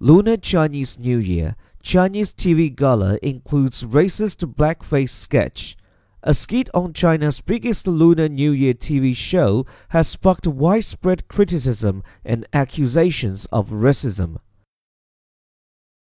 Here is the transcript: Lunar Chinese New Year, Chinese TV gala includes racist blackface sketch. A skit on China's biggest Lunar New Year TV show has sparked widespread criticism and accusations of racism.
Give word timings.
Lunar 0.00 0.36
Chinese 0.36 0.96
New 0.96 1.18
Year, 1.18 1.56
Chinese 1.82 2.32
TV 2.32 2.72
gala 2.72 3.18
includes 3.20 3.82
racist 3.82 4.46
blackface 4.54 5.10
sketch. 5.10 5.76
A 6.22 6.34
skit 6.34 6.70
on 6.72 6.92
China's 6.92 7.40
biggest 7.40 7.84
Lunar 7.88 8.28
New 8.28 8.52
Year 8.52 8.74
TV 8.74 9.16
show 9.16 9.66
has 9.88 10.06
sparked 10.06 10.46
widespread 10.46 11.26
criticism 11.26 12.04
and 12.24 12.46
accusations 12.52 13.46
of 13.46 13.70
racism. 13.70 14.36